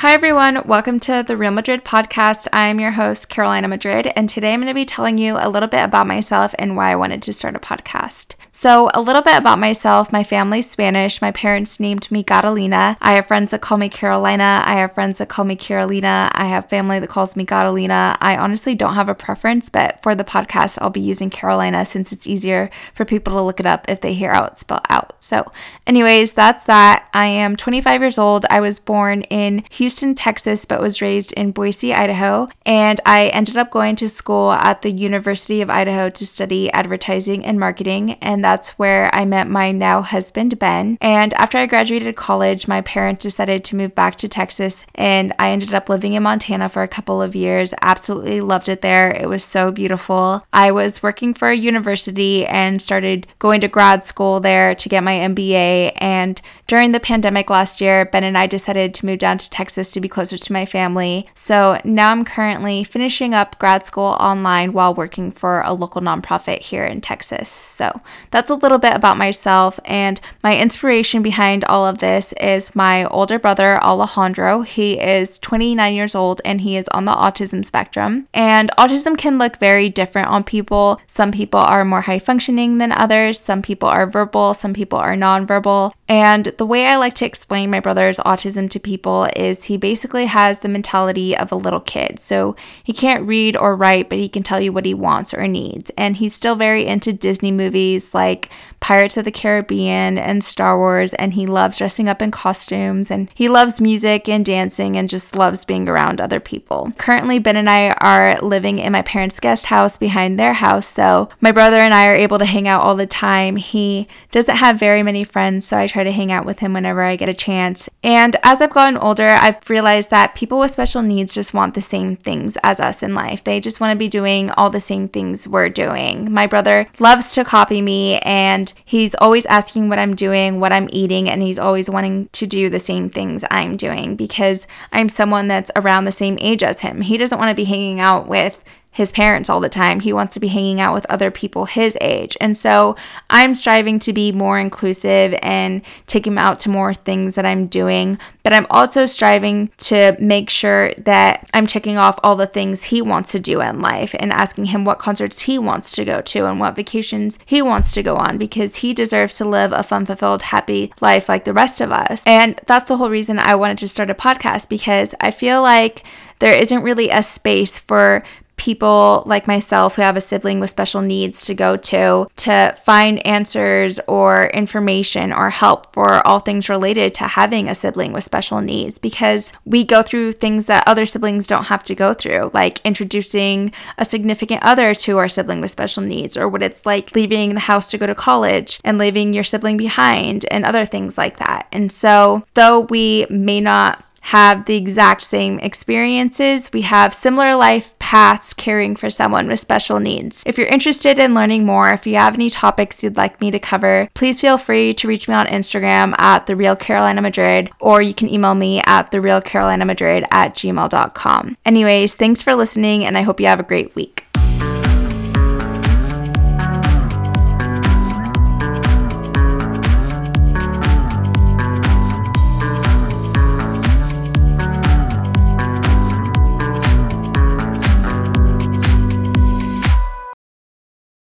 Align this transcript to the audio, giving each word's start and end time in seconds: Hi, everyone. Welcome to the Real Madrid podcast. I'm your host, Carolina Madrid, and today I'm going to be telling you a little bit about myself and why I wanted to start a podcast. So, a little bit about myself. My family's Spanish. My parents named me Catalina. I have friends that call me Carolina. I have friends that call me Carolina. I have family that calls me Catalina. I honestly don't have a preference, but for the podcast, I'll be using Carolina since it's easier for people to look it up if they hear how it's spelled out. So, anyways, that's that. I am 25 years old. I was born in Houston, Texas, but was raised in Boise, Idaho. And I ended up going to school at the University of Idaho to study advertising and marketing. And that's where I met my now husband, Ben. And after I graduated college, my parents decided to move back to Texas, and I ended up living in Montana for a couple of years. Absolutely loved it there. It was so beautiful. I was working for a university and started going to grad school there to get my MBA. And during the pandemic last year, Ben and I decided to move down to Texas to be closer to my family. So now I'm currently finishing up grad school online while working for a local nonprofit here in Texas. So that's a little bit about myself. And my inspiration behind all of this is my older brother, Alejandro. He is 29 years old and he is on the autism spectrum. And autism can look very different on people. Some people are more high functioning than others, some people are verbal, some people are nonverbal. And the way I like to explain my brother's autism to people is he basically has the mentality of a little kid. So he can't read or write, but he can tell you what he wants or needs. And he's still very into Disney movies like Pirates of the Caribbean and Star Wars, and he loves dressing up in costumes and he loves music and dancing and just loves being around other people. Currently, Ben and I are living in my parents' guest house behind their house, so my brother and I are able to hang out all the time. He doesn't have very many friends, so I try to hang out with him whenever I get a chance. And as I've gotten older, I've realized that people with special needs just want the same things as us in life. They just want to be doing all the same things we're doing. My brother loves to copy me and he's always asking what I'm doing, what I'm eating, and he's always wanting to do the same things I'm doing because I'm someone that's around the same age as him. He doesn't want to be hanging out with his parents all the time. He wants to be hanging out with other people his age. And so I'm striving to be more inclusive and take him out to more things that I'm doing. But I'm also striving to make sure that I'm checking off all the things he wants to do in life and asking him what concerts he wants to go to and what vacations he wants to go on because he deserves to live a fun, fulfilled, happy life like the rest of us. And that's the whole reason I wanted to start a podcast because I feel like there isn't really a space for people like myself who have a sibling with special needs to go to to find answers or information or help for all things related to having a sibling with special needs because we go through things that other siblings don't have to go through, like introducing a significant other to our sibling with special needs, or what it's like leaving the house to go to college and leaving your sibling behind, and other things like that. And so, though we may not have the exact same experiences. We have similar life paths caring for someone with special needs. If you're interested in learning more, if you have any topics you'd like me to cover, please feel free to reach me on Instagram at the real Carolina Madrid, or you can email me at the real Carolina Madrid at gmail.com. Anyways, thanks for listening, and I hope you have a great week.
Hi, 0.00 0.14
everyone. 0.14 0.66
Welcome 0.66 0.98
to 1.00 1.22
the 1.28 1.36
Real 1.36 1.50
Madrid 1.50 1.84
podcast. 1.84 2.48
I'm 2.54 2.80
your 2.80 2.92
host, 2.92 3.28
Carolina 3.28 3.68
Madrid, 3.68 4.10
and 4.16 4.30
today 4.30 4.54
I'm 4.54 4.60
going 4.60 4.68
to 4.68 4.74
be 4.74 4.86
telling 4.86 5.18
you 5.18 5.36
a 5.38 5.50
little 5.50 5.68
bit 5.68 5.84
about 5.84 6.06
myself 6.06 6.54
and 6.58 6.74
why 6.74 6.92
I 6.92 6.96
wanted 6.96 7.20
to 7.20 7.34
start 7.34 7.54
a 7.54 7.58
podcast. 7.58 8.32
So, 8.50 8.90
a 8.94 9.00
little 9.00 9.22
bit 9.22 9.36
about 9.36 9.60
myself. 9.60 10.10
My 10.10 10.24
family's 10.24 10.68
Spanish. 10.68 11.20
My 11.20 11.30
parents 11.30 11.78
named 11.78 12.10
me 12.10 12.24
Catalina. 12.24 12.96
I 13.00 13.12
have 13.12 13.26
friends 13.26 13.52
that 13.52 13.60
call 13.60 13.78
me 13.78 13.88
Carolina. 13.88 14.62
I 14.64 14.74
have 14.76 14.92
friends 14.92 15.18
that 15.18 15.28
call 15.28 15.44
me 15.44 15.54
Carolina. 15.54 16.30
I 16.32 16.46
have 16.46 16.68
family 16.68 16.98
that 16.98 17.10
calls 17.10 17.36
me 17.36 17.44
Catalina. 17.44 18.16
I 18.20 18.38
honestly 18.38 18.74
don't 18.74 18.94
have 18.94 19.08
a 19.08 19.14
preference, 19.14 19.68
but 19.68 20.02
for 20.02 20.14
the 20.16 20.24
podcast, 20.24 20.78
I'll 20.80 20.90
be 20.90 21.00
using 21.00 21.30
Carolina 21.30 21.84
since 21.84 22.10
it's 22.10 22.26
easier 22.26 22.70
for 22.94 23.04
people 23.04 23.34
to 23.34 23.42
look 23.42 23.60
it 23.60 23.66
up 23.66 23.84
if 23.88 24.00
they 24.00 24.14
hear 24.14 24.32
how 24.32 24.46
it's 24.46 24.62
spelled 24.62 24.86
out. 24.88 25.22
So, 25.22 25.48
anyways, 25.86 26.32
that's 26.32 26.64
that. 26.64 27.08
I 27.12 27.26
am 27.26 27.54
25 27.54 28.00
years 28.00 28.18
old. 28.18 28.46
I 28.50 28.60
was 28.60 28.80
born 28.80 29.22
in 29.24 29.62
Houston, 29.70 29.89
Texas, 30.14 30.64
but 30.64 30.80
was 30.80 31.02
raised 31.02 31.32
in 31.32 31.52
Boise, 31.52 31.92
Idaho. 31.92 32.46
And 32.64 33.00
I 33.04 33.28
ended 33.28 33.56
up 33.56 33.70
going 33.70 33.96
to 33.96 34.08
school 34.08 34.52
at 34.52 34.82
the 34.82 34.90
University 34.90 35.60
of 35.60 35.70
Idaho 35.70 36.10
to 36.10 36.26
study 36.26 36.70
advertising 36.72 37.44
and 37.44 37.58
marketing. 37.58 38.12
And 38.14 38.44
that's 38.44 38.78
where 38.78 39.14
I 39.14 39.24
met 39.24 39.48
my 39.48 39.72
now 39.72 40.02
husband, 40.02 40.58
Ben. 40.58 40.96
And 41.00 41.34
after 41.34 41.58
I 41.58 41.66
graduated 41.66 42.16
college, 42.16 42.68
my 42.68 42.80
parents 42.82 43.24
decided 43.24 43.64
to 43.64 43.76
move 43.76 43.94
back 43.94 44.16
to 44.16 44.28
Texas, 44.28 44.84
and 44.94 45.32
I 45.38 45.50
ended 45.50 45.74
up 45.74 45.88
living 45.88 46.14
in 46.14 46.22
Montana 46.22 46.68
for 46.68 46.82
a 46.82 46.88
couple 46.88 47.22
of 47.22 47.34
years. 47.34 47.74
Absolutely 47.82 48.40
loved 48.40 48.68
it 48.68 48.82
there. 48.82 49.10
It 49.10 49.28
was 49.28 49.44
so 49.44 49.70
beautiful. 49.70 50.42
I 50.52 50.72
was 50.72 51.02
working 51.02 51.34
for 51.34 51.48
a 51.48 51.56
university 51.56 52.46
and 52.46 52.80
started 52.80 53.26
going 53.38 53.60
to 53.62 53.68
grad 53.68 54.04
school 54.04 54.40
there 54.40 54.74
to 54.74 54.88
get 54.88 55.04
my 55.04 55.14
MBA. 55.14 55.92
And 55.96 56.40
during 56.66 56.92
the 56.92 57.00
pandemic 57.00 57.50
last 57.50 57.80
year, 57.80 58.04
Ben 58.04 58.24
and 58.24 58.38
I 58.38 58.46
decided 58.46 58.94
to 58.94 59.06
move 59.06 59.18
down 59.18 59.38
to 59.38 59.50
Texas 59.80 59.94
to 59.94 60.00
be 60.00 60.08
closer 60.08 60.36
to 60.36 60.52
my 60.52 60.66
family. 60.66 61.26
So 61.34 61.80
now 61.84 62.10
I'm 62.10 62.24
currently 62.24 62.84
finishing 62.84 63.34
up 63.34 63.58
grad 63.58 63.86
school 63.86 64.16
online 64.20 64.72
while 64.72 64.94
working 64.94 65.30
for 65.32 65.62
a 65.64 65.72
local 65.72 66.02
nonprofit 66.02 66.60
here 66.60 66.84
in 66.84 67.00
Texas. 67.00 67.48
So 67.48 67.90
that's 68.30 68.50
a 68.50 68.54
little 68.54 68.78
bit 68.78 68.94
about 68.94 69.16
myself. 69.16 69.80
And 69.86 70.20
my 70.42 70.56
inspiration 70.56 71.22
behind 71.22 71.64
all 71.64 71.86
of 71.86 71.98
this 71.98 72.34
is 72.34 72.76
my 72.76 73.06
older 73.06 73.38
brother, 73.38 73.82
Alejandro. 73.82 74.62
He 74.62 75.00
is 75.00 75.38
29 75.38 75.94
years 75.94 76.14
old 76.14 76.42
and 76.44 76.60
he 76.60 76.76
is 76.76 76.88
on 76.88 77.06
the 77.06 77.12
autism 77.12 77.64
spectrum. 77.64 78.28
And 78.34 78.70
autism 78.76 79.16
can 79.16 79.38
look 79.38 79.58
very 79.58 79.88
different 79.88 80.28
on 80.28 80.44
people. 80.44 81.00
Some 81.06 81.32
people 81.32 81.60
are 81.60 81.84
more 81.84 82.02
high 82.02 82.18
functioning 82.18 82.78
than 82.78 82.92
others, 82.92 83.40
some 83.40 83.62
people 83.62 83.88
are 83.88 84.06
verbal, 84.06 84.52
some 84.52 84.74
people 84.74 84.98
are 84.98 85.16
nonverbal. 85.16 85.92
And 86.08 86.46
the 86.58 86.66
way 86.66 86.86
I 86.86 86.96
like 86.96 87.14
to 87.14 87.24
explain 87.24 87.70
my 87.70 87.80
brother's 87.80 88.18
autism 88.18 88.68
to 88.70 88.80
people 88.80 89.28
is 89.36 89.69
he 89.70 89.76
basically 89.76 90.26
has 90.26 90.58
the 90.58 90.68
mentality 90.68 91.36
of 91.36 91.52
a 91.52 91.54
little 91.54 91.78
kid. 91.78 92.18
So 92.18 92.56
he 92.82 92.92
can't 92.92 93.24
read 93.24 93.56
or 93.56 93.76
write, 93.76 94.08
but 94.08 94.18
he 94.18 94.28
can 94.28 94.42
tell 94.42 94.60
you 94.60 94.72
what 94.72 94.84
he 94.84 94.94
wants 94.94 95.32
or 95.32 95.46
needs. 95.46 95.92
And 95.96 96.16
he's 96.16 96.34
still 96.34 96.56
very 96.56 96.86
into 96.86 97.12
Disney 97.12 97.52
movies 97.52 98.12
like 98.12 98.50
Pirates 98.80 99.16
of 99.16 99.24
the 99.24 99.30
Caribbean 99.30 100.18
and 100.18 100.42
Star 100.42 100.76
Wars, 100.76 101.14
and 101.14 101.34
he 101.34 101.46
loves 101.46 101.78
dressing 101.78 102.08
up 102.08 102.20
in 102.20 102.32
costumes 102.32 103.10
and 103.12 103.30
he 103.32 103.46
loves 103.46 103.80
music 103.80 104.28
and 104.28 104.44
dancing 104.44 104.96
and 104.96 105.08
just 105.08 105.36
loves 105.36 105.64
being 105.64 105.88
around 105.88 106.20
other 106.20 106.40
people. 106.40 106.90
Currently, 106.98 107.38
Ben 107.38 107.56
and 107.56 107.70
I 107.70 107.90
are 107.90 108.40
living 108.40 108.80
in 108.80 108.90
my 108.90 109.02
parents' 109.02 109.38
guest 109.38 109.66
house 109.66 109.98
behind 109.98 110.38
their 110.38 110.54
house, 110.54 110.86
so 110.88 111.28
my 111.40 111.52
brother 111.52 111.76
and 111.76 111.94
I 111.94 112.08
are 112.08 112.14
able 112.14 112.38
to 112.38 112.44
hang 112.44 112.66
out 112.66 112.82
all 112.82 112.96
the 112.96 113.06
time. 113.06 113.56
He 113.56 114.08
doesn't 114.30 114.56
have 114.56 114.80
very 114.80 115.02
many 115.02 115.24
friends, 115.24 115.66
so 115.66 115.78
I 115.78 115.86
try 115.86 116.02
to 116.02 116.12
hang 116.12 116.32
out 116.32 116.46
with 116.46 116.60
him 116.60 116.72
whenever 116.72 117.02
I 117.02 117.16
get 117.16 117.28
a 117.28 117.34
chance. 117.34 117.88
And 118.02 118.34
as 118.42 118.60
I've 118.62 118.72
gotten 118.72 118.96
older, 118.96 119.26
I've 119.26 119.59
realized 119.68 120.10
that 120.10 120.34
people 120.34 120.58
with 120.58 120.70
special 120.70 121.02
needs 121.02 121.34
just 121.34 121.52
want 121.52 121.74
the 121.74 121.82
same 121.82 122.16
things 122.16 122.56
as 122.62 122.80
us 122.80 123.02
in 123.02 123.14
life. 123.14 123.44
They 123.44 123.60
just 123.60 123.80
want 123.80 123.92
to 123.92 123.98
be 123.98 124.08
doing 124.08 124.50
all 124.52 124.70
the 124.70 124.80
same 124.80 125.08
things 125.08 125.46
we're 125.46 125.68
doing. 125.68 126.32
My 126.32 126.46
brother 126.46 126.88
loves 126.98 127.34
to 127.34 127.44
copy 127.44 127.82
me 127.82 128.18
and 128.20 128.72
he's 128.84 129.14
always 129.16 129.46
asking 129.46 129.88
what 129.88 129.98
I'm 129.98 130.14
doing, 130.14 130.60
what 130.60 130.72
I'm 130.72 130.88
eating, 130.92 131.28
and 131.28 131.42
he's 131.42 131.58
always 131.58 131.90
wanting 131.90 132.28
to 132.32 132.46
do 132.46 132.70
the 132.70 132.78
same 132.78 133.10
things 133.10 133.44
I'm 133.50 133.76
doing 133.76 134.16
because 134.16 134.66
I'm 134.92 135.08
someone 135.08 135.48
that's 135.48 135.70
around 135.76 136.04
the 136.04 136.12
same 136.12 136.38
age 136.40 136.62
as 136.62 136.80
him. 136.80 137.02
He 137.02 137.16
doesn't 137.16 137.38
want 137.38 137.50
to 137.50 137.54
be 137.54 137.64
hanging 137.64 138.00
out 138.00 138.26
with 138.26 138.58
his 138.92 139.12
parents 139.12 139.48
all 139.48 139.60
the 139.60 139.68
time. 139.68 140.00
He 140.00 140.12
wants 140.12 140.34
to 140.34 140.40
be 140.40 140.48
hanging 140.48 140.80
out 140.80 140.94
with 140.94 141.06
other 141.06 141.30
people 141.30 141.66
his 141.66 141.96
age. 142.00 142.36
And 142.40 142.58
so 142.58 142.96
I'm 143.28 143.54
striving 143.54 143.98
to 144.00 144.12
be 144.12 144.32
more 144.32 144.58
inclusive 144.58 145.38
and 145.42 145.82
take 146.06 146.26
him 146.26 146.36
out 146.36 146.58
to 146.60 146.68
more 146.68 146.92
things 146.92 147.36
that 147.36 147.46
I'm 147.46 147.68
doing. 147.68 148.18
But 148.42 148.52
I'm 148.52 148.66
also 148.68 149.06
striving 149.06 149.70
to 149.78 150.16
make 150.18 150.50
sure 150.50 150.92
that 150.94 151.48
I'm 151.54 151.66
checking 151.66 151.98
off 151.98 152.18
all 152.24 152.34
the 152.34 152.46
things 152.46 152.84
he 152.84 153.00
wants 153.00 153.30
to 153.32 153.38
do 153.38 153.60
in 153.60 153.80
life 153.80 154.14
and 154.18 154.32
asking 154.32 154.66
him 154.66 154.84
what 154.84 154.98
concerts 154.98 155.40
he 155.40 155.58
wants 155.58 155.92
to 155.92 156.04
go 156.04 156.20
to 156.22 156.46
and 156.46 156.58
what 156.58 156.74
vacations 156.74 157.38
he 157.46 157.62
wants 157.62 157.92
to 157.92 158.02
go 158.02 158.16
on 158.16 158.38
because 158.38 158.76
he 158.76 158.92
deserves 158.92 159.36
to 159.36 159.44
live 159.44 159.72
a 159.72 159.84
fun, 159.84 160.04
fulfilled, 160.04 160.42
happy 160.42 160.92
life 161.00 161.28
like 161.28 161.44
the 161.44 161.52
rest 161.52 161.80
of 161.80 161.92
us. 161.92 162.24
And 162.26 162.60
that's 162.66 162.88
the 162.88 162.96
whole 162.96 163.10
reason 163.10 163.38
I 163.38 163.54
wanted 163.54 163.78
to 163.78 163.88
start 163.88 164.10
a 164.10 164.14
podcast 164.14 164.68
because 164.68 165.14
I 165.20 165.30
feel 165.30 165.62
like 165.62 166.04
there 166.40 166.56
isn't 166.56 166.82
really 166.82 167.10
a 167.10 167.22
space 167.22 167.78
for 167.78 168.24
people 168.60 169.22
like 169.24 169.46
myself 169.46 169.96
who 169.96 170.02
have 170.02 170.18
a 170.18 170.20
sibling 170.20 170.60
with 170.60 170.68
special 170.68 171.00
needs 171.00 171.46
to 171.46 171.54
go 171.54 171.78
to 171.78 172.28
to 172.36 172.76
find 172.84 173.26
answers 173.26 173.98
or 174.00 174.48
information 174.48 175.32
or 175.32 175.48
help 175.48 175.90
for 175.94 176.24
all 176.26 176.40
things 176.40 176.68
related 176.68 177.14
to 177.14 177.24
having 177.24 177.68
a 177.68 177.74
sibling 177.74 178.12
with 178.12 178.22
special 178.22 178.60
needs 178.60 178.98
because 178.98 179.54
we 179.64 179.82
go 179.82 180.02
through 180.02 180.32
things 180.32 180.66
that 180.66 180.86
other 180.86 181.06
siblings 181.06 181.46
don't 181.46 181.68
have 181.68 181.82
to 181.82 181.94
go 181.94 182.12
through, 182.12 182.50
like 182.52 182.84
introducing 182.84 183.72
a 183.96 184.04
significant 184.04 184.62
other 184.62 184.94
to 184.94 185.16
our 185.16 185.28
sibling 185.28 185.62
with 185.62 185.70
special 185.70 186.02
needs, 186.02 186.36
or 186.36 186.46
what 186.46 186.62
it's 186.62 186.84
like 186.84 187.14
leaving 187.14 187.54
the 187.54 187.60
house 187.60 187.90
to 187.90 187.96
go 187.96 188.06
to 188.06 188.14
college 188.14 188.78
and 188.84 188.98
leaving 188.98 189.32
your 189.32 189.44
sibling 189.44 189.78
behind, 189.78 190.44
and 190.50 190.66
other 190.66 190.84
things 190.84 191.16
like 191.16 191.38
that. 191.38 191.66
And 191.72 191.90
so, 191.90 192.44
though 192.52 192.80
we 192.80 193.24
may 193.30 193.60
not 193.60 194.04
have 194.30 194.66
the 194.66 194.76
exact 194.76 195.22
same 195.22 195.58
experiences. 195.58 196.72
We 196.72 196.82
have 196.82 197.12
similar 197.12 197.56
life 197.56 197.98
paths 197.98 198.54
caring 198.54 198.94
for 198.94 199.10
someone 199.10 199.48
with 199.48 199.58
special 199.58 199.98
needs. 199.98 200.44
If 200.46 200.56
you're 200.56 200.68
interested 200.68 201.18
in 201.18 201.34
learning 201.34 201.66
more, 201.66 201.90
if 201.90 202.06
you 202.06 202.14
have 202.14 202.34
any 202.34 202.48
topics 202.48 203.02
you'd 203.02 203.16
like 203.16 203.40
me 203.40 203.50
to 203.50 203.58
cover, 203.58 204.08
please 204.14 204.40
feel 204.40 204.56
free 204.56 204.94
to 204.94 205.08
reach 205.08 205.26
me 205.26 205.34
on 205.34 205.48
Instagram 205.48 206.14
at 206.16 206.46
the 206.46 206.54
real 206.54 206.76
Carolina 206.76 207.20
Madrid, 207.20 207.72
or 207.80 208.02
you 208.02 208.14
can 208.14 208.28
email 208.28 208.54
me 208.54 208.80
at 208.86 209.10
the 209.10 209.20
real 209.20 209.40
Carolina 209.40 209.84
Madrid 209.84 210.24
at 210.30 210.54
gmail.com. 210.54 211.56
Anyways, 211.66 212.14
thanks 212.14 212.40
for 212.40 212.54
listening, 212.54 213.04
and 213.04 213.18
I 213.18 213.22
hope 213.22 213.40
you 213.40 213.46
have 213.48 213.60
a 213.60 213.64
great 213.64 213.96
week. 213.96 214.19